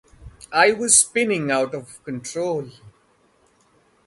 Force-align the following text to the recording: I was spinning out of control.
I 0.55 0.71
was 0.71 0.97
spinning 0.97 1.51
out 1.51 1.75
of 1.75 2.03
control. 2.03 2.71